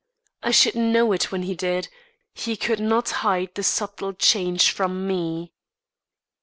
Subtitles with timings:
[0.41, 1.87] I should know it when he did;
[2.33, 5.53] he could not hide the subtle change from me.